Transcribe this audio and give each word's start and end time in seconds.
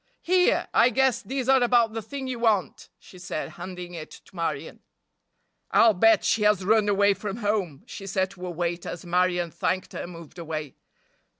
"Here, 0.23 0.67
I 0.73 0.89
guess 0.89 1.21
these 1.21 1.47
are 1.47 1.61
about 1.61 1.93
the 1.93 2.01
thing 2.01 2.25
you 2.25 2.39
want," 2.39 2.89
she 2.97 3.19
said, 3.19 3.49
handing 3.49 3.93
it 3.93 4.09
to 4.09 4.35
Marion. 4.35 4.81
"I'll 5.69 5.93
bet 5.93 6.23
she 6.25 6.41
has 6.41 6.65
run 6.65 6.89
away 6.89 7.13
from 7.13 7.37
home," 7.37 7.83
she 7.85 8.07
said 8.07 8.31
to 8.31 8.47
a 8.47 8.49
waiter, 8.49 8.89
as 8.89 9.05
Marion 9.05 9.51
thanked 9.51 9.93
her 9.93 10.01
and 10.01 10.11
moved 10.13 10.39
away. 10.39 10.73